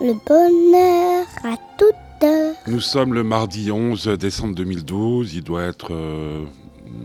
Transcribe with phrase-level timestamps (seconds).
[0.00, 2.54] le bonheur à toute heure.
[2.66, 5.92] Nous sommes le mardi 11 décembre 2012, il doit être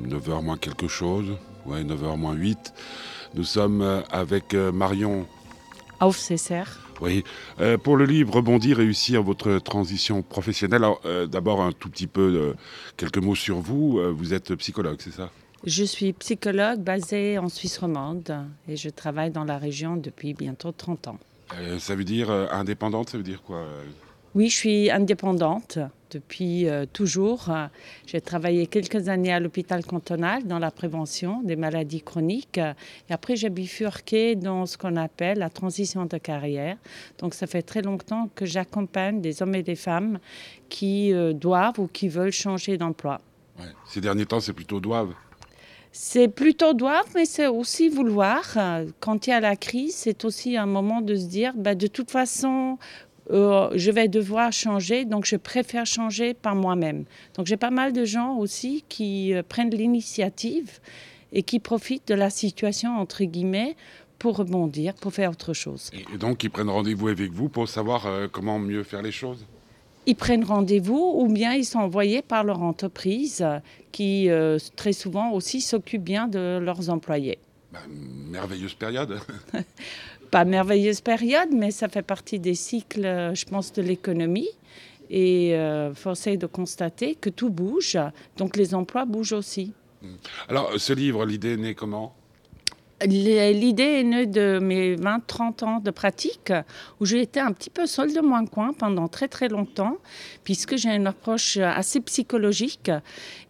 [0.07, 1.27] 9h moins quelque chose,
[1.65, 2.73] ouais 9h moins 8.
[3.33, 5.25] Nous sommes euh, avec euh, Marion
[6.01, 6.63] Aufsesser.
[6.99, 7.23] Oui,
[7.59, 10.83] euh, pour le livre Rebondir, réussir votre transition professionnelle.
[10.83, 12.53] Alors, euh, D'abord, un tout petit peu, euh,
[12.97, 13.99] quelques mots sur vous.
[13.99, 15.29] Euh, vous êtes psychologue, c'est ça?
[15.63, 18.35] Je suis psychologue basée en Suisse romande
[18.67, 21.19] et je travaille dans la région depuis bientôt 30 ans.
[21.59, 23.83] Euh, Ça veut dire euh, indépendante, ça veut dire quoi euh?
[24.33, 25.77] Oui, je suis indépendante
[26.09, 27.49] depuis euh, toujours.
[28.05, 33.35] J'ai travaillé quelques années à l'hôpital cantonal dans la prévention des maladies chroniques et après
[33.35, 36.77] j'ai bifurqué dans ce qu'on appelle la transition de carrière.
[37.17, 40.19] Donc ça fait très longtemps que j'accompagne des hommes et des femmes
[40.69, 43.19] qui doivent ou qui veulent changer d'emploi.
[43.59, 43.65] Ouais.
[43.85, 45.13] Ces derniers temps, c'est plutôt doivent.
[45.91, 48.57] C'est plutôt doivent, mais c'est aussi vouloir.
[48.99, 51.87] Quand il y a la crise, c'est aussi un moment de se dire, bah, de
[51.87, 52.77] toute façon,
[53.31, 57.05] euh, je vais devoir changer, donc je préfère changer par moi-même.
[57.35, 60.79] Donc j'ai pas mal de gens aussi qui euh, prennent l'initiative
[61.31, 63.75] et qui profitent de la situation, entre guillemets,
[64.17, 65.89] pour rebondir, pour faire autre chose.
[66.13, 69.45] Et donc, ils prennent rendez-vous avec vous pour savoir euh, comment mieux faire les choses?
[70.07, 73.45] Ils prennent rendez-vous ou bien ils sont envoyés par leur entreprise
[73.91, 77.37] qui euh, très souvent aussi s'occupe bien de leurs employés.
[77.71, 79.19] Bah, Merveilleuse période.
[80.31, 84.49] pas merveilleuse période, mais ça fait partie des cycles, euh, je pense, de l'économie.
[85.09, 87.97] Et euh, force est de constater que tout bouge,
[88.37, 89.73] donc les emplois bougent aussi.
[90.47, 92.15] Alors, ce livre, l'idée est née comment?
[93.05, 96.53] L'idée est née de mes 20-30 ans de pratique,
[96.99, 99.97] où j'ai été un petit peu seule de mon coin pendant très très longtemps,
[100.43, 102.91] puisque j'ai une approche assez psychologique,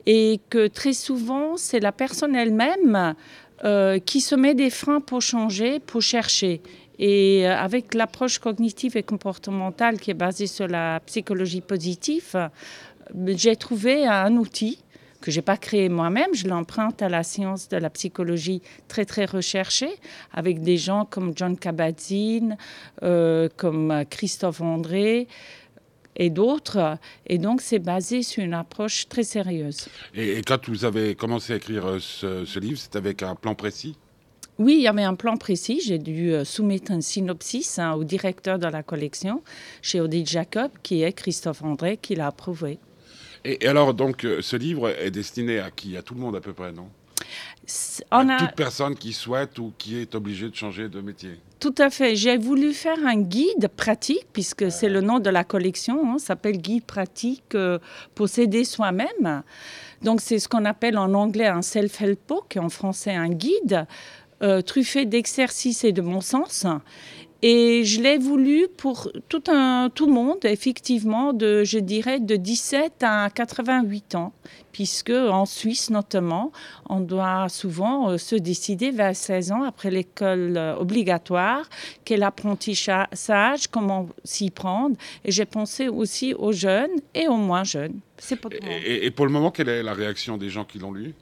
[0.05, 3.15] et que très souvent, c'est la personne elle-même
[3.63, 6.61] euh, qui se met des freins pour changer, pour chercher.
[6.97, 12.49] Et euh, avec l'approche cognitive et comportementale qui est basée sur la psychologie positive,
[13.27, 14.79] j'ai trouvé un outil
[15.21, 19.25] que j'ai pas créé moi-même, je l'emprunte à la science de la psychologie très très
[19.25, 19.93] recherchée,
[20.33, 22.57] avec des gens comme John Kabat-Zinn,
[23.03, 25.27] euh, comme euh, Christophe André
[26.15, 26.97] et d'autres.
[27.27, 29.87] Et donc c'est basé sur une approche très sérieuse.
[30.13, 33.35] et, et quand vous avez commencé à écrire euh, ce, ce livre, c'est avec un
[33.35, 33.95] plan précis?
[34.59, 35.81] Oui, il y avait un plan précis.
[35.83, 39.41] J'ai dû soumettre un synopsis hein, au directeur de la collection
[39.81, 42.77] chez Odile Jacob, qui est Christophe André, qui l'a approuvé.
[43.43, 45.97] Et, et alors, donc, euh, ce livre est destiné à qui?
[45.97, 46.87] À tout le monde à peu près, non?
[48.09, 48.37] À a...
[48.39, 51.39] toute personne qui souhaite ou qui est obligée de changer de métier.
[51.59, 52.15] Tout à fait.
[52.15, 56.57] J'ai voulu faire un guide pratique, puisque c'est le nom de la collection, hein, s'appelle
[56.57, 57.77] Guide pratique euh,
[58.15, 59.43] pour s'aider soi-même.
[60.01, 63.85] Donc c'est ce qu'on appelle en anglais un self-help book, et en français un guide,
[64.41, 66.65] euh, truffé d'exercices et de bon sens.
[67.43, 72.35] Et je l'ai voulu pour tout, un, tout le monde, effectivement, de, je dirais de
[72.35, 74.31] 17 à 88 ans,
[74.71, 76.51] puisque en Suisse notamment,
[76.87, 81.67] on doit souvent euh, se décider vers 16 ans après l'école euh, obligatoire,
[82.05, 84.95] quel apprentissage, comment s'y prendre.
[85.25, 87.99] Et j'ai pensé aussi aux jeunes et aux moins jeunes.
[88.17, 88.77] C'est pas tout le monde.
[88.85, 91.15] Et, et- et pour le moment, quelle est la réaction des gens qui l'ont lu?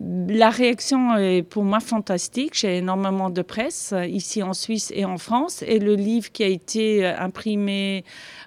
[0.00, 2.52] La réaction est pour moi fantastique.
[2.54, 5.62] J'ai énormément de presse euh, ici en Suisse et en France.
[5.66, 8.04] Et le livre qui a été euh, imprimé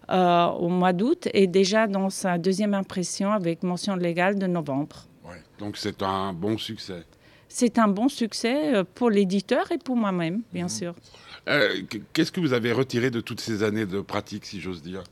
[0.10, 5.08] euh, au mois d'août est déjà dans sa deuxième impression avec mention légale de novembre.
[5.26, 5.42] Ouais.
[5.60, 7.04] Donc, c'est un bon succès.
[7.48, 10.94] C'est un bon succès pour l'éditeur et pour moi-même, bien sûr.
[11.48, 14.84] Euh, qu- Qu'est-ce que vous avez retiré de toutes ces années de pratique, si j'ose
[14.84, 15.04] dire?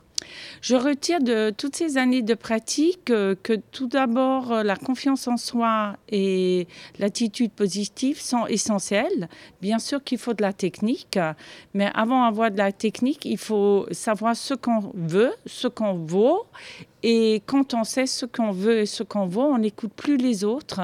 [0.61, 5.28] Je retire de toutes ces années de pratique euh, que tout d'abord, euh, la confiance
[5.28, 6.67] en soi et
[7.00, 9.29] l'attitude positive sont essentielles.
[9.61, 11.19] Bien sûr qu'il faut de la technique,
[11.73, 16.45] mais avant d'avoir de la technique, il faut savoir ce qu'on veut, ce qu'on vaut.
[17.09, 20.44] Et quand on sait ce qu'on veut et ce qu'on vaut, on n'écoute plus les
[20.44, 20.81] autres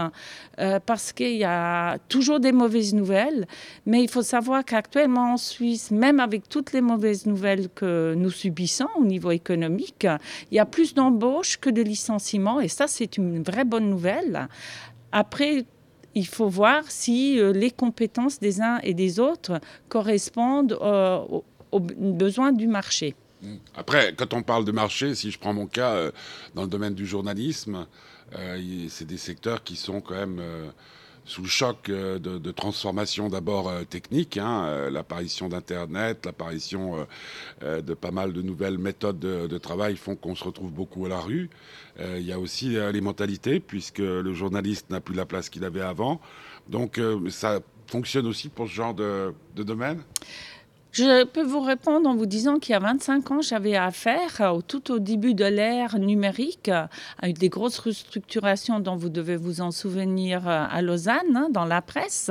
[0.58, 3.46] euh, parce qu'il y a toujours des mauvaises nouvelles.
[3.86, 8.30] Mais il faut savoir qu'actuellement en Suisse, même avec toutes les mauvaises nouvelles que nous
[8.30, 10.08] subissons au niveau économique,
[10.50, 12.62] il y a plus d'embauches que de licenciements.
[12.62, 14.48] Et ça, c'est une vraie bonne nouvelle.
[15.12, 15.66] Après,
[16.16, 19.60] il faut voir si euh, les compétences des uns et des autres
[19.90, 21.20] correspondent euh,
[21.74, 23.14] aux besoins du marché.
[23.76, 26.12] Après, quand on parle de marché, si je prends mon cas, euh,
[26.56, 27.88] dans le domaine du journalisme,
[28.36, 30.70] euh, c'est des secteurs qui sont quand même euh,
[31.26, 37.08] sous le choc de, de transformation d'abord euh, technique, hein, l'apparition d'Internet, l'apparition
[37.62, 41.20] de pas mal de nouvelles méthodes de, travail font qu'on se retrouve beaucoup à la
[41.20, 41.50] rue.
[42.00, 45.82] Il y a aussi les mentalités, puisque le journaliste n'a plus la place qu'il avait
[45.82, 46.20] avant.
[46.68, 47.00] Donc
[47.30, 50.02] ça fonctionne aussi pour ce genre de domaine?
[50.94, 54.92] Je peux vous répondre en vous disant qu'il y a 25 ans, j'avais affaire, tout
[54.92, 60.48] au début de l'ère numérique, à des grosses restructurations dont vous devez vous en souvenir
[60.48, 62.30] à Lausanne, hein, dans la presse.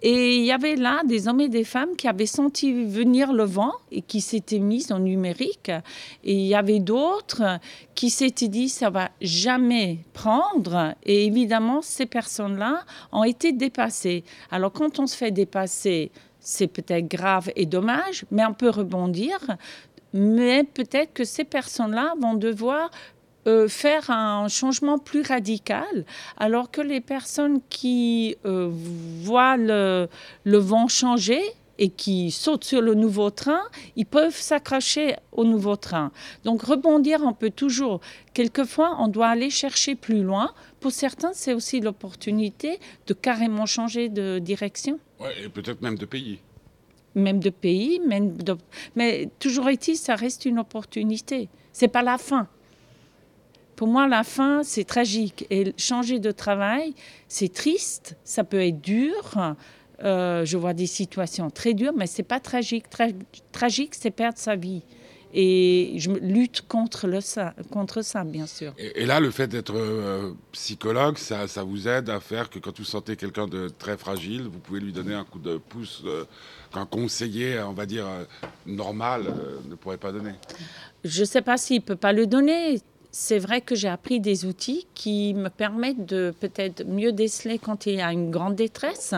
[0.00, 3.44] Et il y avait là des hommes et des femmes qui avaient senti venir le
[3.44, 5.70] vent et qui s'étaient mis en numérique.
[6.24, 7.60] Et il y avait d'autres
[7.94, 10.94] qui s'étaient dit ça va jamais prendre.
[11.04, 14.24] Et évidemment, ces personnes-là ont été dépassées.
[14.50, 16.10] Alors quand on se fait dépasser,
[16.42, 19.38] c'est peut-être grave et dommage, mais on peut rebondir.
[20.12, 22.90] Mais peut-être que ces personnes-là vont devoir
[23.46, 26.04] euh, faire un changement plus radical,
[26.36, 30.08] alors que les personnes qui euh, voient le,
[30.44, 31.42] le, vent changer
[31.78, 33.62] et qui sautent sur le nouveau train,
[33.96, 36.12] ils peuvent s'accrocher au nouveau train.
[36.44, 38.00] Donc rebondir, on peut toujours.
[38.34, 40.52] Quelquefois, on doit aller chercher plus loin.
[40.80, 44.98] Pour certains, c'est aussi l'opportunité de carrément changer de direction.
[45.20, 46.40] Ouais, et peut-être même de pays.
[47.14, 48.56] Même de pays, même de...
[48.96, 51.48] mais toujours est-il, ça reste une opportunité.
[51.72, 52.48] C'est pas la fin.
[53.76, 55.46] Pour moi, la fin, c'est tragique.
[55.50, 56.94] Et changer de travail,
[57.28, 59.56] c'est triste, ça peut être dur.
[60.02, 62.86] Euh, je vois des situations très dures, mais c'est pas tragique.
[63.52, 64.82] tragique, c'est perdre sa vie.
[65.34, 68.74] Et je lutte contre, le, ça, contre ça, bien sûr.
[68.76, 72.76] Et, là, le fait d'être euh, psychologue, ça, ça, vous aide à faire que quand
[72.78, 76.24] vous sentez quelqu'un de très fragile, vous pouvez lui donner un coup de pouce euh,
[76.74, 78.06] qu'un conseiller, on va dire,
[78.66, 79.24] normal
[79.70, 80.34] ne pourrait pas donner?
[81.02, 82.80] Je ne sais pas s'il ne peut pas le donner
[83.12, 87.84] c'est vrai que j'ai appris des outils qui me permettent de peut-être mieux déceler quand
[87.84, 89.14] il y a une grande détresse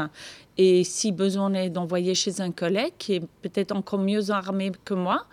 [0.58, 4.94] et si besoin est d'envoyer chez un collègue qui est peut-être encore mieux armé que
[4.94, 5.24] moi.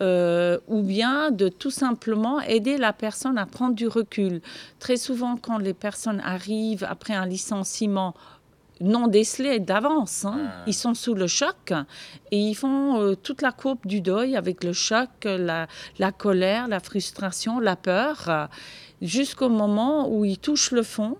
[0.00, 4.42] Euh, ou bien de tout simplement aider la personne à prendre du recul.
[4.78, 8.14] Très souvent, quand les personnes arrivent après un licenciement
[8.80, 10.24] non décelés d'avance.
[10.24, 10.50] Hein.
[10.66, 11.72] Ils sont sous le choc
[12.30, 15.66] et ils font euh, toute la courbe du deuil avec le choc, la,
[16.16, 18.48] colère, la frustration, la peur,
[19.02, 21.16] jusqu'au moment où ils touchent le fond,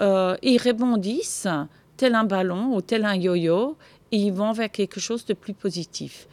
[0.00, 1.48] euh, ils rebondissent
[1.96, 3.76] tel un ballon ou tel un yo-yo
[4.12, 6.26] et ils vont vers quelque chose de plus positif.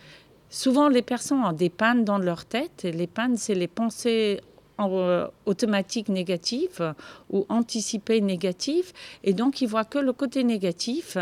[0.50, 2.86] Souvent, les personnes ont des pannes dans leur tête.
[2.86, 4.40] Et les pannes, c'est les pensées
[4.78, 6.94] automatique négative
[7.30, 8.92] ou anticipée négative.
[9.24, 11.18] Et donc, ils voient que le côté négatif.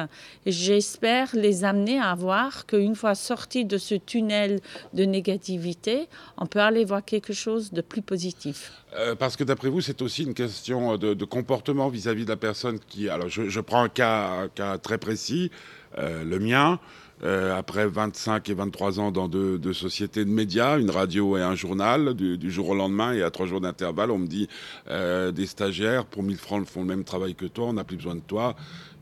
[0.46, 4.60] J'espère les amener à voir qu'une fois sortis de ce tunnel
[4.94, 6.08] de négativité,
[6.38, 8.72] on peut aller voir quelque chose de plus positif.
[8.98, 12.80] Euh, parce que d'après vous, c'est aussi une question de, comportement vis-à-vis de la personne
[12.80, 13.10] qui...
[13.10, 15.52] Alors, je, prends un cas, cas très précis,
[15.98, 16.80] euh, le mien.
[17.24, 21.56] Euh, après 25 et 23 ans dans deux, sociétés de médias, une radio et un
[21.56, 24.50] journal, du, jour au lendemain et à trois jours d'intervalle, on me dit
[24.90, 27.96] euh, des stagiaires pour 1000 francs font le même travail que toi, on n'a plus
[27.96, 28.56] besoin de toi.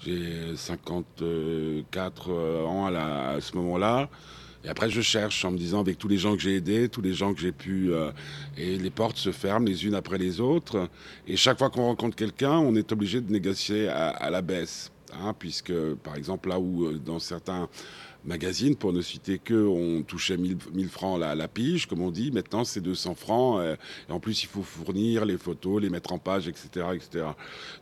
[0.06, 4.10] J'ai 54 euh, ans à, ce moment-là.
[4.66, 7.02] Et après, je cherche en me disant, avec tous les gens que j'ai aidés, tous
[7.02, 7.92] les gens que j'ai pu...
[8.58, 10.88] et les portes se ferment les unes après les autres.
[11.28, 14.93] Et chaque fois qu'on rencontre quelqu'un, on est obligé de négocier à, la baisse.
[15.22, 15.74] Hein, puisque,
[16.04, 17.70] par exemple, là où dans certains
[18.26, 20.58] magazine, pour ne citer que, on touchait 1000,
[20.90, 22.32] francs la, la, pige, comme on dit.
[22.32, 23.60] Maintenant, c'est 200 francs.
[23.60, 23.76] Euh,
[24.10, 26.86] en plus, il faut fournir les photos, les mettre en page, etc.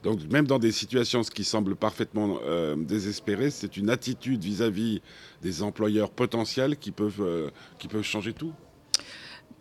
[0.03, 5.01] Donc, même dans des situations ce qui semble parfaitement euh, désespéré, c'est une attitude vis-à-vis
[5.41, 8.53] des employeurs potentiels qui peuvent, euh, qui peuvent changer tout.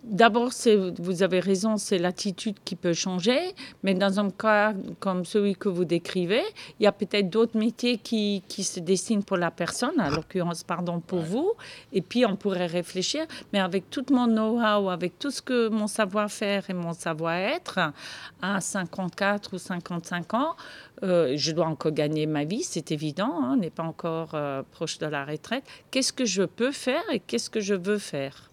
[0.02, 0.50] D'abord,
[0.98, 3.38] vous avez raison, c'est l'attitude qui peut changer,
[3.82, 6.42] mais dans un cas comme celui que vous décrivez,
[6.78, 10.64] il y a peut-être d'autres métiers qui, qui, se dessinent pour la personne, en l'occurrence,
[10.64, 11.52] pardon, pour vous,
[11.92, 15.86] et puis on pourrait réfléchir, mais avec tout mon know-how, avec tout ce que mon
[15.86, 17.92] savoir-faire et mon savoir-être,
[18.40, 20.56] à 54 ou 55 ans,
[21.02, 24.62] euh, je dois encore gagner ma vie, c'est évident, hein, on n'est pas encore euh,
[24.72, 25.64] proche de la retraite.
[25.90, 28.49] Qu'est-ce que je peux faire et qu'est-ce que je veux faire?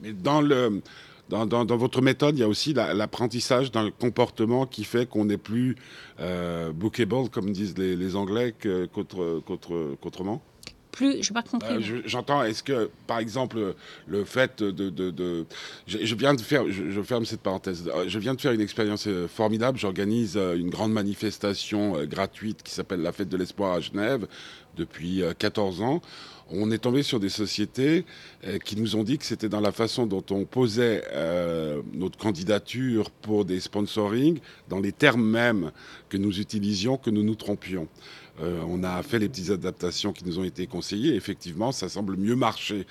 [0.00, 0.82] Mais dans, le,
[1.28, 5.76] dans, votre méthode, il y a aussi l'apprentissage d'un comportement qui fait qu'on n'est plus
[6.20, 10.42] euh, bookable, comme disent les, les Anglais, qu'autrement
[10.96, 11.74] plus, je pas compris.
[11.74, 13.74] Euh, j'entends, est-ce que, par exemple,
[14.06, 14.90] le fait de...
[14.90, 15.46] de,
[15.86, 19.28] je, viens de faire, je, ferme cette parenthèse, je viens de faire une expérience euh,
[19.28, 24.26] formidable, j'organise euh, une grande manifestation gratuite qui s'appelle la Fête de l'Espoir à Genève
[24.76, 26.00] depuis 14 ans
[26.50, 28.04] on est tombé sur des sociétés
[28.44, 32.18] euh, qui nous ont dit que c'était dans la façon dont on posait euh, notre
[32.18, 34.38] candidature pour des sponsoring,
[34.68, 35.72] dans les termes mêmes
[36.08, 37.88] que nous utilisions, que nous nous trompions.
[38.40, 41.14] Euh, on a fait les petites adaptations qui nous ont été conseillées.
[41.14, 42.86] effectivement, ça semble mieux marcher.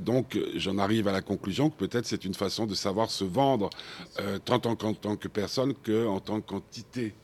[0.00, 3.70] donc, j'en arrive à la conclusion que peut-être c'est une façon de savoir se vendre,
[4.44, 7.14] tant en, tant que personne qu'en tant qu'entité.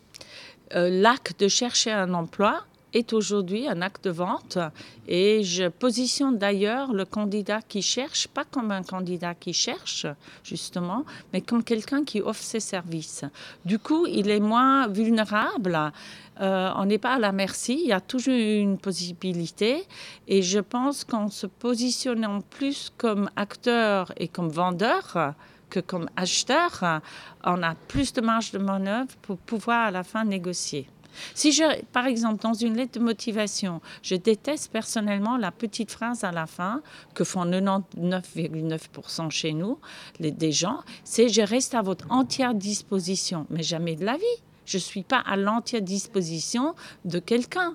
[0.72, 4.59] L'acte de chercher un emploi est aujourd'hui un acte de vente
[5.06, 10.06] et je positionne d'ailleurs le candidat qui cherche, pas comme un candidat qui cherche
[10.44, 13.25] justement, mais comme quelqu'un qui offre ses services.
[13.64, 15.92] Du coup, il est moins vulnérable.
[16.40, 19.85] Euh, on n'est pas à la merci, il y a toujours une possibilité
[20.26, 25.35] et je pense qu'en se positionnant plus comme acteur et comme vendeur,
[25.68, 27.00] que comme acheteur,
[27.44, 30.88] on a plus de marge de manœuvre pour pouvoir à la fin négocier.
[31.34, 36.24] Si je, par exemple, dans une lettre de motivation, je déteste personnellement la petite phrase
[36.24, 36.82] à la fin
[37.14, 39.78] que font 99,9% chez nous,
[40.18, 44.24] les, des gens, c'est je reste à votre entière disposition, mais jamais de la vie.
[44.66, 46.74] Je ne suis pas à l'entière disposition
[47.04, 47.74] de quelqu'un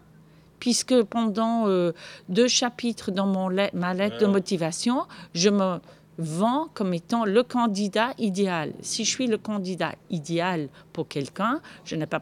[0.60, 1.92] puisque pendant euh,
[2.30, 5.80] deux chapitres dans mon ma lettre de motivation, je me
[6.18, 8.74] vend comme étant le candidat idéal.
[8.82, 12.22] Si je suis le candidat idéal pour quelqu'un, je n'ai pas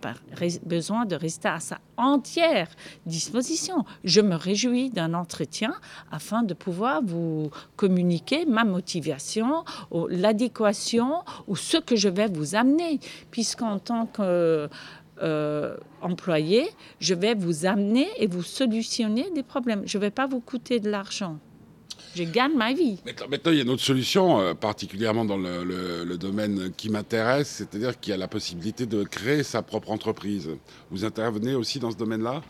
[0.66, 2.70] besoin de rester à sa entière
[3.06, 3.86] disposition.
[4.04, 5.74] Je me réjouis d'un entretien
[6.12, 9.64] afin de pouvoir vous communiquer ma motivation,
[10.10, 13.00] l'adéquation ou ce que je vais vous amener,
[13.32, 14.70] puisqu'en tant que
[15.22, 16.68] euh, employé,
[17.00, 19.84] je vais vous amener et vous solutionner des problèmes.
[19.86, 21.38] Je ne vais pas vous coûter de l'argent
[22.16, 23.00] je gagne ma vie.
[23.06, 28.00] Maintenant, il y a une autre solution, euh, particulièrement dans le, domaine qui m'intéresse, c'est-à-dire
[28.00, 30.50] qu'il y a la possibilité de créer sa propre entreprise.
[30.92, 32.42] Vous intervenez aussi dans ce domaine-là?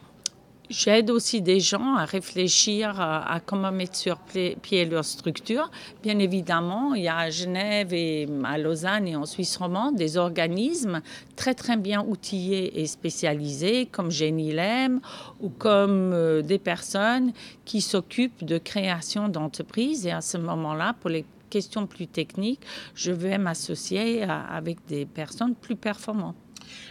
[0.76, 5.70] J'aide aussi des gens à réfléchir à, comment mettre sur pied leur structure.
[6.02, 10.18] Bien évidemment, il y a à Genève et à Lausanne et en Suisse romande des
[10.18, 11.02] organismes
[11.36, 15.00] très très bien outillés et spécialisés comme Genilem
[15.42, 17.34] ou comme euh, des personnes
[17.66, 20.08] qui s'occupent de création d'entreprises.
[20.08, 22.62] Et à ce moment-là, pour les questions plus techniques,
[22.96, 26.43] je vais m'associer avec des personnes plus performantes.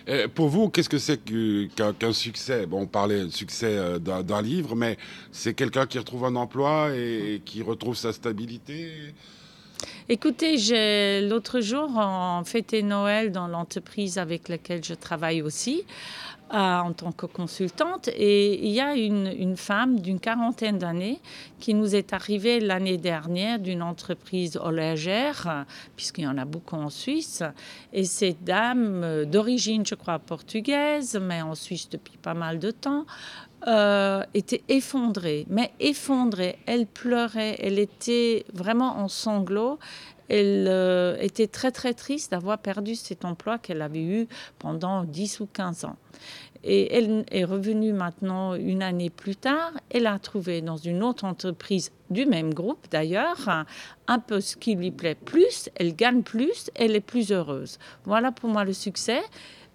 [0.09, 2.67] Euh, pour vous, qu'est-ce que c'est qu'un succès?
[2.67, 4.97] Bon, on parlait de succès euh, d'un livre, mais
[5.31, 8.91] c'est quelqu'un qui retrouve un emploi et qui retrouve sa stabilité?
[10.09, 10.57] Écoutez,
[11.23, 15.85] l'autre jour, on fêtait Noël dans l'entreprise avec laquelle je travaille aussi
[16.53, 18.09] en tant que consultante.
[18.09, 21.21] Et il y a une, femme d'une quarantaine d'années
[21.59, 25.67] qui nous est arrivée l'année dernière d'une entreprise horlogère,
[25.97, 27.43] puisqu'il y en a beaucoup en Suisse.
[27.93, 32.71] Et cette dame, euh, d'origine, je crois, portugaise, mais en Suisse depuis pas mal de
[32.71, 33.07] temps,
[33.69, 36.59] euh, était effondrée, mais effondrée.
[36.67, 39.79] Elle pleurait, elle était vraiment en sanglots.
[40.29, 44.27] Elle euh, était très très triste d'avoir perdu cet emploi qu'elle avait eu
[44.59, 45.97] pendant 10 ou 15 ans.
[46.65, 49.73] Et elle est revenue maintenant une année plus tard.
[49.91, 53.65] Elle a trouvé dans une autre entreprise du même groupe d'ailleurs
[54.07, 55.69] un peu ce qui lui plaît plus.
[55.77, 57.79] Elle gagne plus, elle est plus heureuse.
[58.05, 59.23] Voilà pour moi le succès.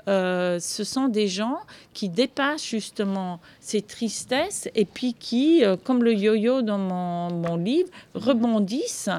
[0.08, 1.60] Euh, ce sont des gens
[1.94, 7.58] qui dépassent justement ces tristesses et puis qui, euh, comme le yo-yo dans mon, mon
[7.58, 9.10] livre, rebondissent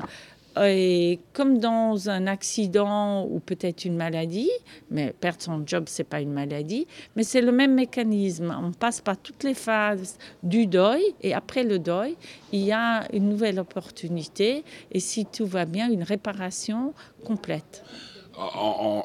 [0.61, 4.50] et comme dans un accident ou peut-être une maladie,
[4.90, 8.57] mais perdre son job, c'est pas une maladie, mais c'est le même mécanisme.
[8.61, 12.16] On passe par toutes les phases du deuil et après le deuil,
[12.52, 16.92] il y a une nouvelle opportunité et si tout va bien, une réparation
[17.25, 17.85] complète.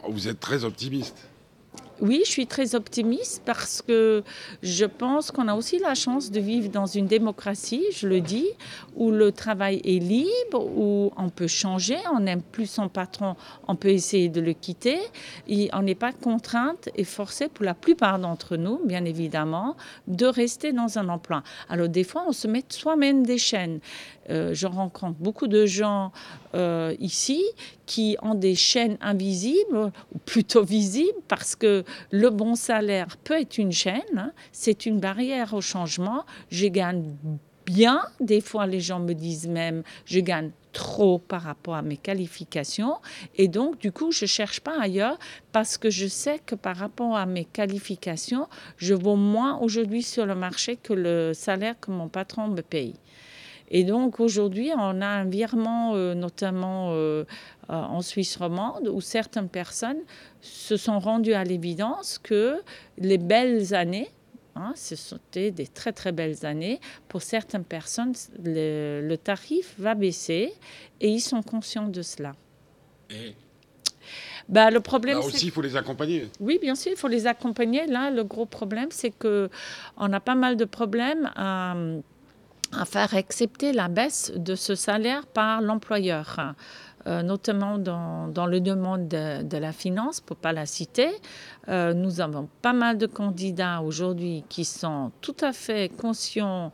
[0.09, 1.32] vous êtes très optimiste.
[2.01, 4.23] Oui, je suis très optimiste parce que
[4.63, 8.47] je pense qu'on a aussi la chance de vivre dans une démocratie, je le dis,
[8.95, 13.35] où le travail est libre, où on peut changer, on n'aime plus son patron,
[13.67, 14.97] on peut essayer de le quitter.
[15.71, 20.73] On n'est pas contrainte et forcé pour la plupart d'entre nous, bien évidemment, de rester
[20.73, 21.43] dans un emploi.
[21.69, 23.79] Alors des fois, on se met soi-même des chaînes.
[24.29, 26.11] Euh, je rencontre beaucoup de gens
[26.55, 27.43] euh, ici
[27.85, 33.57] qui ont des chaînes invisibles, ou plutôt visibles, parce que le bon salaire peut être
[33.57, 34.31] une chaîne, hein.
[34.51, 36.25] c'est une barrière au changement.
[36.49, 37.15] Je gagne
[37.65, 41.97] bien, des fois les gens me disent même, je gagne trop par rapport à mes
[41.97, 42.97] qualifications.
[43.35, 45.17] Et donc, du coup, je cherche pas ailleurs
[45.51, 50.25] parce que je sais que par rapport à mes qualifications, je vaux moins aujourd'hui sur
[50.25, 52.95] le marché que le salaire que mon patron me paye.
[53.75, 57.23] Et donc aujourd'hui, on a un virement, euh, notamment euh,
[57.71, 59.97] euh, en Suisse romande, où certaines personnes
[60.41, 62.61] se sont rendues à l'évidence que
[62.99, 64.11] les belles années,
[64.55, 68.13] hein, ce sont des très très belles années, pour certaines personnes,
[68.43, 70.53] le, tarif va baisser
[71.01, 72.33] et ils sont conscients de cela.
[73.09, 73.33] Et
[74.49, 76.29] bah, le problème, Là aussi, il faut les accompagner.
[76.39, 77.87] Oui, bien sûr, il faut les accompagner.
[77.87, 79.49] Là, le gros problème, c'est que
[79.97, 81.31] on a pas mal de problèmes
[82.79, 86.53] à faire accepter la baisse de ce salaire par l'employeur.
[87.05, 91.09] euh, notamment dans, dans, le domaine de, la finance, pour ne pas la citer.
[91.67, 96.71] Euh, nous avons pas mal de candidats aujourd'hui qui sont tout à fait conscients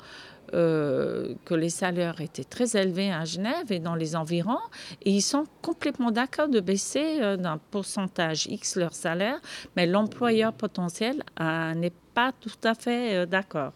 [0.53, 4.59] euh, que les salaires étaient très élevés à Genève et dans les environs,
[5.01, 9.39] et ils sont complètement d'accord de baisser d'un pourcentage X leur salaire,
[9.75, 13.73] mais l'employeur potentiel n'est pas tout à fait d'accord.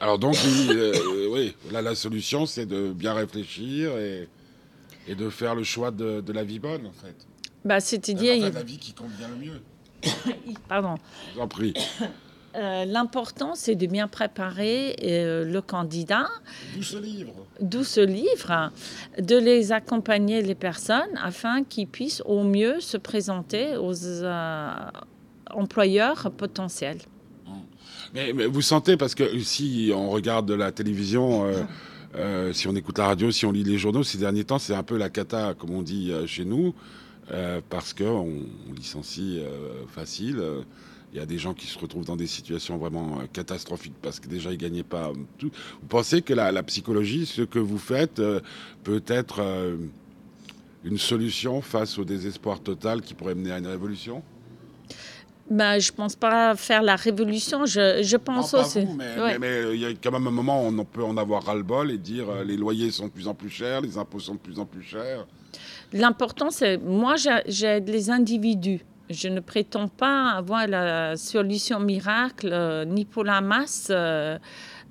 [0.00, 4.28] Alors donc, oui, euh, oui, là la solution c'est de bien réfléchir et,
[5.08, 7.26] et, de faire le choix de, de la vie bonne en fait.
[7.64, 8.44] Bah, C'est-à-dire...
[8.44, 9.60] Fait, la vie qui convient le mieux.
[10.68, 10.94] Pardon.
[11.30, 11.74] Je vous en prie.
[12.56, 16.28] Euh, L'important, c'est de bien préparer euh, le candidat.
[16.74, 18.72] D'où ce livre D'où ce livre,
[19.18, 24.70] de les accompagner les personnes afin qu'ils puissent au mieux se présenter aux euh,
[25.50, 26.98] employeurs potentiels.
[28.14, 31.62] Mais, vous sentez, parce que si on regarde la télévision, euh,
[32.16, 34.74] euh, si on écoute la radio, si on lit les journaux, ces derniers temps, c'est
[34.74, 36.74] un peu la cata, comme on dit euh, chez nous,
[37.68, 39.42] parce qu'on on licencie
[39.94, 40.42] facile.
[41.12, 44.28] Il y a des gens qui se retrouvent dans des situations vraiment catastrophiques parce que
[44.28, 45.50] déjà ils gagnaient pas tout.
[45.82, 48.22] Vous pensez que la psychologie, ce que vous faites,
[48.82, 49.42] peut être
[50.84, 54.22] une solution face au désespoir total qui pourrait mener à une révolution?
[55.50, 57.66] Ben, je pense pas faire la révolution.
[57.66, 58.84] Je, je pense non, aussi.
[58.84, 59.38] Vous, mais, ouais.
[59.38, 61.90] mais, mais, il y a quand même un moment où on peut en avoir ras-le-bol
[61.90, 64.40] et dire euh, les loyers sont de plus en plus chers, les impôts sont de
[64.40, 65.26] plus en plus chers.
[65.92, 67.14] L'important, c'est moi,
[67.46, 68.84] j'aide les individus.
[69.08, 73.88] Je ne prétends pas avoir la solution miracle, euh, ni pour la masse.
[73.90, 74.38] Euh,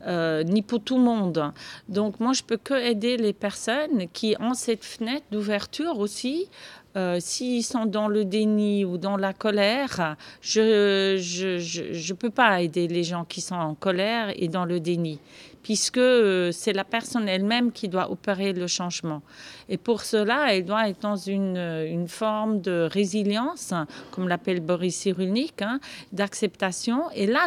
[0.06, 1.52] euh, ni pour tout le monde.
[1.90, 6.50] Donc moi, je peux que aider les personnes qui ont cette fenêtre d'ouverture aussi.
[6.98, 12.14] Euh, S'ils sont dans le déni ou dans la colère, je ne je, je, je
[12.14, 15.20] peux pas aider les gens qui sont en colère et dans le déni,
[15.62, 19.22] puisque euh, c'est la personne elle-même qui doit opérer le changement.
[19.70, 23.74] Et pour cela, elle doit être dans une, une forme de résilience,
[24.12, 25.80] comme l'appelle Boris Cyrulnik, hein,
[26.12, 27.12] d'acceptation.
[27.14, 27.46] Et là,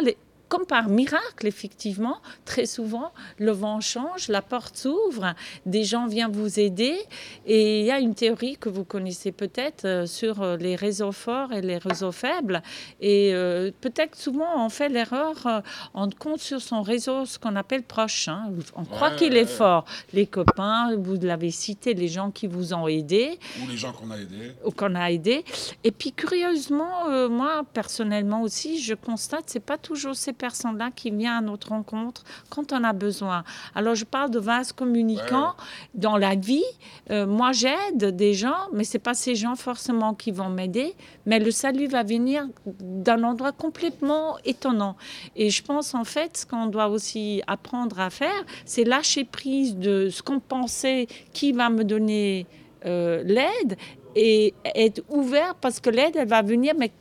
[0.51, 5.33] comme par miracle, effectivement, très souvent, le vent change, la porte s'ouvre,
[5.65, 6.97] des gens viennent vous aider.
[7.45, 11.53] Et il y a une théorie que vous connaissez peut-être euh, sur les réseaux forts
[11.53, 12.61] et les réseaux faibles.
[12.99, 15.61] Et euh, peut-être souvent, on fait l'erreur, euh,
[15.93, 18.27] on compte sur son réseau, ce qu'on appelle proche.
[18.27, 18.51] Hein.
[18.75, 19.85] On croit ouais, qu'il ouais, est fort.
[20.11, 23.39] Les copains, vous l'avez cité, les gens qui vous ont aidé.
[23.63, 24.51] Ou les gens qu'on a aidés.
[24.65, 25.45] Ou qu'on a aidés.
[25.85, 31.11] Et puis, curieusement, euh, moi, personnellement aussi, je constate, c'est pas toujours ces personnes-là qui
[31.11, 33.43] viennent à notre rencontre quand on a besoin.
[33.75, 36.05] Alors, je parle de vases communicants ouais.
[36.05, 36.71] dans la vie.
[37.11, 40.95] Euh, moi, j'aide des gens, mais c'est pas ces gens forcément qui vont m'aider,
[41.27, 44.95] mais le salut va venir d'un endroit complètement étonnant.
[45.35, 49.75] Et je pense, en fait, ce qu'on doit aussi apprendre à faire, c'est lâcher prise
[49.75, 52.47] de ce qu'on pensait qui va me donner
[52.85, 53.77] euh, l'aide
[54.15, 56.91] et être ouvert parce que l'aide, elle va venir, mais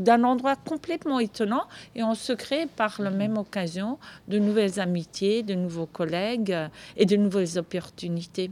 [0.00, 5.42] d'un endroit complètement étonnant et on se crée par la même occasion de nouvelles amitiés,
[5.42, 6.56] de nouveaux collègues
[6.96, 8.50] et de nouvelles opportunités.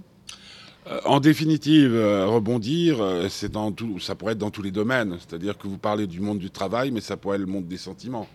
[0.86, 4.70] Euh, En définitive, euh, rebondir, euh, c'est dans tout, ça pourrait être dans tous les
[4.70, 5.18] domaines.
[5.18, 7.76] C'est-à-dire que vous parlez du monde du travail, mais ça pourrait être le monde des
[7.76, 8.26] sentiments.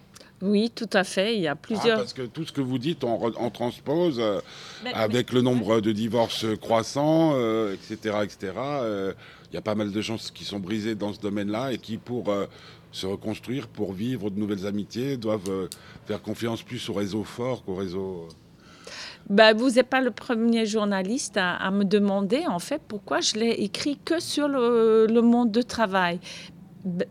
[0.44, 1.38] Oui, tout à fait.
[1.38, 2.00] Il y a plusieurs.
[2.00, 4.42] Ah, parce que tout ce que vous dites, on, on transpose euh,
[4.84, 5.38] mais, avec mais...
[5.38, 8.52] le nombre de divorces croissants, euh, etc., etc.
[8.58, 9.14] Euh,
[9.50, 11.98] il y a pas mal de gens qui sont brisés dans ce domaine-là et qui,
[11.98, 12.34] pour
[12.94, 15.68] se reconstruire, pour vivre de nouvelles amitiés, doivent euh,
[16.06, 18.30] faire confiance plus au réseau fort qu'au réseau.
[19.30, 23.36] Ben, vous n'êtes pas le premier journaliste à, à, me demander en fait pourquoi je
[23.36, 26.20] l'ai écrit que sur le, le monde de travail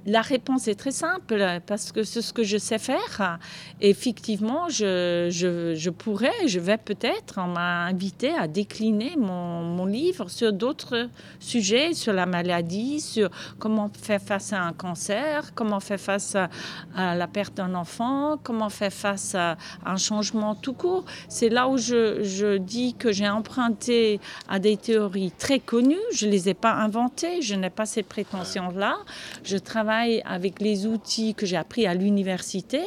[0.06, 3.38] la réponse est très simple parce que c'est ce que je sais faire.
[3.80, 10.28] Effectivement, je, je, pourrais, je vais peut-être, on m'a invité à décliner mon, mon livre
[10.28, 11.08] sur d'autres
[11.40, 17.14] sujets, sur la maladie, sur comment faire face à un cancer, comment faire face à,
[17.14, 19.56] la perte d'un enfant, comment faire face à,
[19.86, 21.04] un changement tout court.
[21.28, 25.96] C'est là où je, je dis que j'ai emprunté à des théories très connues.
[26.14, 28.96] Je ne les ai pas inventées, je n'ai pas cette prétention-là.
[29.44, 32.82] Je travaille avec les outils que j'ai appris à l'université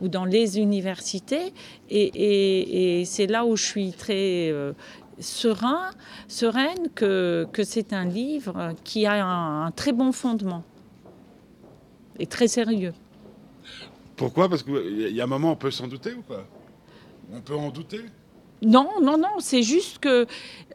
[0.00, 1.52] ou dans les universités.
[1.90, 4.72] Et, c'est là où je suis très euh,
[5.18, 5.90] serein,
[6.28, 10.64] sereine que, que c'est un livre qui a un, un, très bon fondement
[12.18, 12.92] et très sérieux.
[14.16, 14.48] Pourquoi?
[14.48, 16.46] Parce qu'il y a un moment on peut s'en douter ou pas?
[17.32, 18.02] On peut en douter?
[18.66, 20.26] Non, non, non, c'est juste que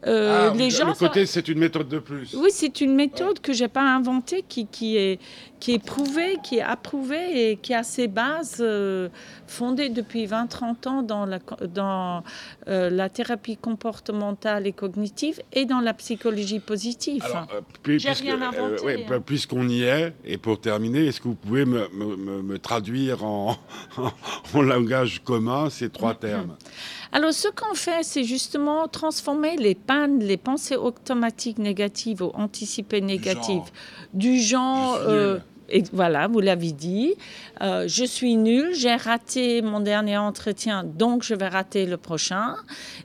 [0.04, 0.88] euh, Ah, les gens.
[0.88, 2.34] le côté, c'est une méthode de plus.
[2.34, 5.20] Oui, c'est une méthode que j'ai pas inventée, qui, qui, est,
[5.60, 9.08] qui est prouvée, qui est approuvée et qui a ses bases euh,
[9.46, 11.38] fondées depuis 20-30 ans dans, la,
[11.72, 12.24] dans
[12.66, 17.22] euh, la thérapie comportementale et cognitive et dans la psychologie positive.
[17.24, 17.46] Alors,
[17.84, 19.22] puis- J'ai puisque, rien inventé, ouais, hein.
[19.24, 23.22] puisqu'on y est, et pour terminer, est-ce que vous pouvez me, me- me- me traduire
[23.24, 23.56] en,
[24.54, 26.56] en langage commun ces trois termes?
[27.12, 33.02] Alors, ce qu'on fait, c'est justement transformer les pannes, les pensées automatiques négatives ou anticipées
[33.02, 33.70] négatives genre.
[34.14, 34.96] du genre.
[34.96, 37.14] Euh, et voilà, vous l'avez dit.
[37.60, 42.56] Euh, je suis nul, j'ai raté mon dernier entretien, donc je vais rater le prochain.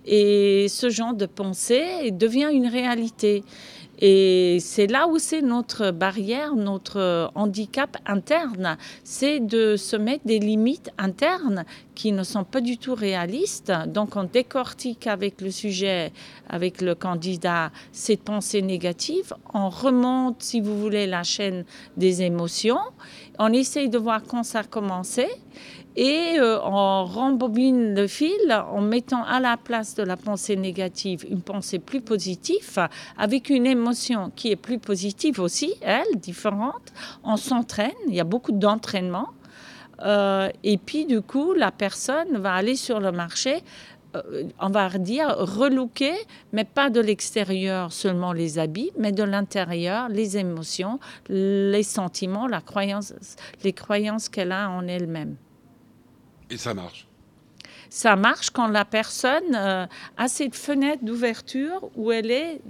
[0.05, 3.43] Et ce genre de pensée devient une réalité.
[3.99, 10.39] Et c'est là où c'est notre barrière, notre handicap interne, c'est de se mettre des
[10.39, 13.73] limites internes qui ne sont pas du tout réalistes.
[13.88, 16.12] Donc on décortique avec le sujet,
[16.47, 22.79] avec le candidat, ces pensées négatives, on remonte, si vous voulez, la chaîne des émotions,
[23.39, 25.27] on essaye de voir quand ça a commencé
[25.97, 31.25] et euh, on rembobine le fil en mettant à la place de la pensée négative
[31.27, 36.93] une pensée plus positive, avec une émotion qui est plus positive aussi, elle, différente.
[37.23, 39.29] On s'entraîne, il y a beaucoup d'entraînement.
[40.05, 43.63] Euh, et puis, du coup, la personne va aller sur le marché,
[44.15, 46.15] euh, on va dire, relooker,
[46.53, 52.62] mais pas de l'extérieur seulement les habits, mais de l'intérieur, les émotions, les sentiments, la
[52.62, 53.15] croyance,
[53.63, 55.38] les croyances qu'elle a en elle-même.
[56.49, 57.07] Et ça marche.
[57.89, 59.86] Ça marche quand la personne euh,
[60.17, 62.62] a cette fenêtre d'ouverture où elle est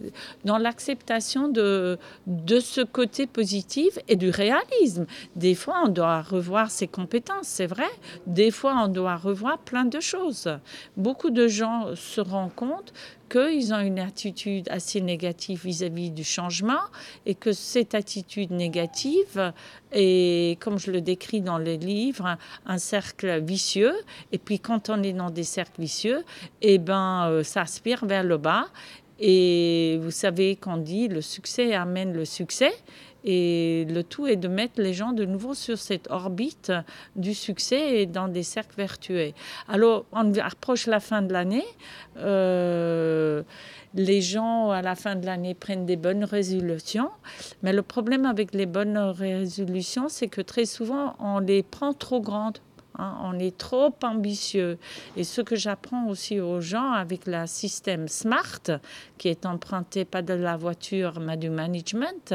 [0.46, 5.06] dans l'acceptation de, de ce côté positif et du réalisme.
[5.36, 7.90] Des fois, on doit revoir ses compétences, c'est vrai.
[8.28, 10.50] Des fois, on doit revoir plein de choses.
[10.96, 12.94] Beaucoup de gens se rendent compte
[13.30, 16.82] qu'ils ont une attitude assez négative vis-à-vis du changement
[17.26, 19.54] et que cette attitude négative
[19.92, 23.94] est, comme je le décris dans le livre, un cercle vicieux.
[24.32, 26.24] Et puis quand on est dans des cercles vicieux,
[26.62, 28.68] eh ben, euh, ça aspire vers le bas.
[29.20, 32.72] Et vous savez qu'on dit le succès amène le succès.
[33.24, 36.72] Et le tout est de mettre les gens de nouveau sur cette orbite
[37.16, 39.32] du succès et dans des cercles vertueux.
[39.68, 41.66] Alors, on approche la fin de l'année.
[42.18, 43.44] Euh,
[43.94, 47.10] les gens, à la fin de l'année, prennent des bonnes résolutions.
[47.64, 52.22] Mais le problème avec les bonnes résolutions, c'est que très souvent, on les prend trop
[52.22, 52.60] grandes.
[52.98, 53.18] Hein.
[53.24, 54.78] on est trop ambitieux.
[55.16, 58.80] Et ce que j'apprends aussi aux gens avec le système SMART,
[59.18, 62.34] qui est emprunté pas de la voiture, mais du management,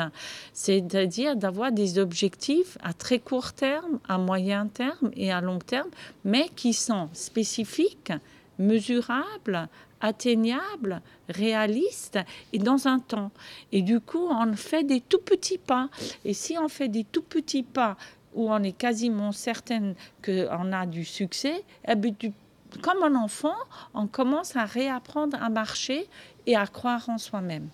[0.53, 5.91] c'est-à-dire d'avoir des objectifs à très court terme, à moyen terme et à long terme,
[6.25, 8.13] mais qui sont spécifiques,
[8.59, 9.69] mesurables,
[10.03, 12.19] atteignables, réalistes
[12.53, 13.31] et dans un temps.
[13.71, 15.89] Et du coup, on fait des tout petits pas.
[16.25, 17.97] Et si on fait des tout petits pas
[18.35, 22.33] où on est quasiment certaine qu'on a du succès, eh bien, du-
[22.81, 23.55] comme un enfant,
[23.95, 26.07] on commence à réapprendre à marcher
[26.47, 27.69] et à croire en soi-même.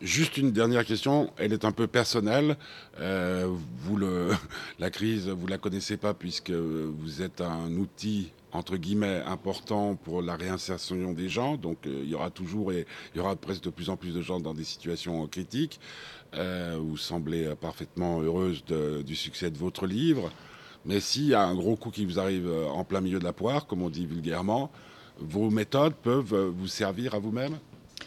[0.00, 2.56] Juste une dernière question, elle est un peu personnelle.
[2.98, 3.46] Euh,
[3.82, 3.98] vous
[4.78, 10.22] la crise, vous la connaissez pas puisque vous êtes un outil entre guillemets important pour
[10.22, 11.56] la réinsertion des gens.
[11.56, 14.12] Donc euh, il y aura toujours et il y aura presque de plus en plus
[14.14, 15.80] de gens dans des situations critiques.
[16.34, 20.30] Euh, vous semblez euh, parfaitement heureuse de- du succès de votre livre.
[20.84, 23.24] Mais s'il y a un gros coup qui vous arrive euh, en plein milieu de
[23.24, 24.70] la poire, comme on dit vulgairement,
[25.18, 27.58] vos méthodes peuvent vous servir à vous-même?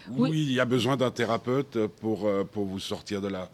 [0.10, 0.30] Oui.
[0.32, 3.50] Oui, il y a besoin d'un thérapeute pour, pour vous sortir de là?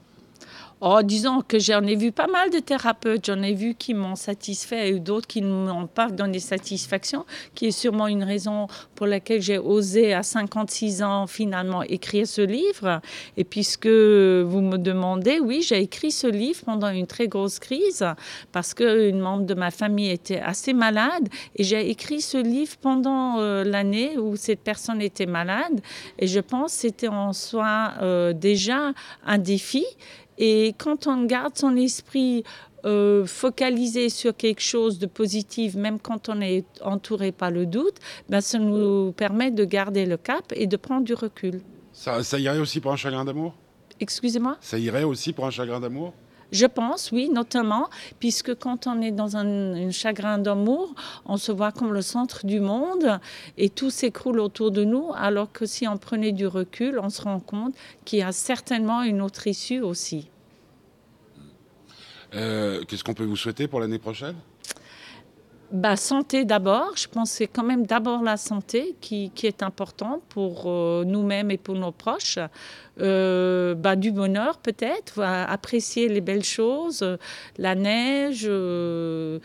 [0.81, 3.25] Oh, disons que j'en ai vu pas mal de thérapeutes.
[3.25, 7.65] J'en ai vu qui m'ont satisfait et d'autres qui ne m'ont pas donné satisfaction, qui
[7.65, 13.01] est sûrement une raison pour laquelle j'ai osé à 56 ans finalement écrire ce livre.
[13.35, 18.05] Et puisque vous me demandez, oui, j'ai écrit ce livre pendant une très grosse crise
[18.53, 23.39] parce qu'une membre de ma famille était assez malade et j'ai écrit ce livre pendant
[23.39, 25.81] euh, l'année où cette personne était malade.
[26.19, 28.93] Et je pense que c'était en soi euh, déjà
[29.25, 29.85] un défi.
[30.39, 32.43] Et quand on garde son esprit
[32.85, 37.95] euh, focalisé sur quelque chose de positif, même quand on est entouré par le doute,
[38.29, 41.61] ben, ça nous permet de garder le cap et de prendre du recul.
[41.91, 43.53] Ça, ça irait aussi pour un chagrin d'amour?
[43.99, 44.55] Excusez-moi?
[44.61, 46.13] Ça irait aussi pour un chagrin d'amour?
[46.51, 51.71] Je pense, oui, notamment, puisque quand on est dans un, chagrin d'amour, on se voit
[51.71, 53.19] comme le centre du monde
[53.57, 57.21] et tout s'écroule autour de nous, alors que si on prenait du recul, on se
[57.21, 60.29] rend compte qu'il y a certainement une autre issue aussi.
[62.33, 64.35] Euh, Qu'est-ce qu'on peut vous souhaiter pour l'année prochaine?
[65.71, 66.93] Bah, santé d'abord.
[66.95, 71.03] Je pense que c'est quand même d'abord la santé qui, qui est important pour euh,
[71.05, 72.39] nous-mêmes et pour nos proches.
[72.99, 77.05] Euh, bah, du bonheur peut-être, apprécier les belles choses,
[77.57, 79.39] la neige, euh,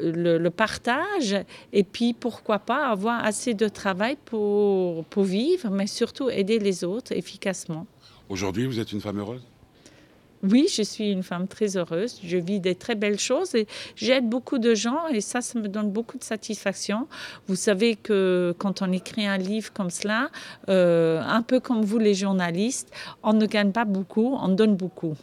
[0.00, 1.36] le, le, partage,
[1.72, 6.84] et puis pourquoi pas avoir assez de travail pour, pour vivre, mais surtout aider les
[6.84, 7.86] autres efficacement.
[8.28, 9.42] Aujourd'hui, vous êtes une femme heureuse?
[10.42, 12.20] Oui, je suis une femme très heureuse.
[12.24, 15.68] Je vis des très belles choses et j'aide beaucoup de gens et ça, ça me
[15.68, 17.06] donne beaucoup de satisfaction.
[17.46, 20.30] Vous savez que quand on écrit un livre comme cela,
[20.68, 22.90] euh, un peu comme vous les journalistes,
[23.22, 25.16] on ne gagne pas beaucoup, on donne beaucoup.